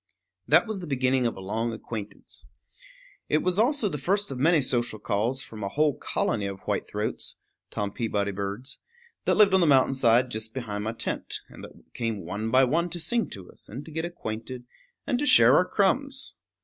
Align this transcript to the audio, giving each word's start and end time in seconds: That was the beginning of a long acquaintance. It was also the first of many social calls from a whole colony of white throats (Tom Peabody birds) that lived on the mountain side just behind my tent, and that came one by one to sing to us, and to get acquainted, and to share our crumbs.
That 0.47 0.65
was 0.65 0.79
the 0.79 0.87
beginning 0.87 1.27
of 1.27 1.37
a 1.37 1.41
long 1.41 1.71
acquaintance. 1.73 2.47
It 3.29 3.43
was 3.43 3.59
also 3.59 3.87
the 3.87 3.99
first 3.99 4.31
of 4.31 4.39
many 4.39 4.59
social 4.59 4.97
calls 4.97 5.43
from 5.43 5.63
a 5.63 5.69
whole 5.69 5.95
colony 5.95 6.47
of 6.47 6.61
white 6.61 6.87
throats 6.87 7.35
(Tom 7.69 7.91
Peabody 7.91 8.31
birds) 8.31 8.79
that 9.25 9.35
lived 9.37 9.53
on 9.53 9.61
the 9.61 9.67
mountain 9.67 9.93
side 9.93 10.31
just 10.31 10.55
behind 10.55 10.85
my 10.85 10.93
tent, 10.93 11.41
and 11.49 11.63
that 11.63 11.93
came 11.93 12.25
one 12.25 12.49
by 12.49 12.63
one 12.63 12.89
to 12.89 12.99
sing 12.99 13.29
to 13.29 13.51
us, 13.51 13.69
and 13.69 13.85
to 13.85 13.91
get 13.91 14.03
acquainted, 14.03 14.63
and 15.05 15.19
to 15.19 15.27
share 15.27 15.55
our 15.55 15.65
crumbs. 15.65 16.33